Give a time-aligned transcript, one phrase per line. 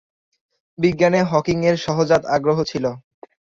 [0.79, 2.85] বিজ্ঞানে হকিংয়ের সহজাত আগ্রহ ছিল।